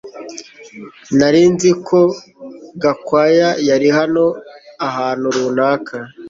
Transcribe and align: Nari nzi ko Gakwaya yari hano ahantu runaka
Nari 1.17 1.41
nzi 1.53 1.71
ko 1.87 1.99
Gakwaya 2.81 3.49
yari 3.69 3.87
hano 3.97 4.25
ahantu 4.87 5.25
runaka 5.37 5.95